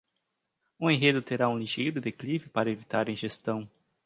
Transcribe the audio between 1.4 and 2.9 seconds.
um ligeiro declive para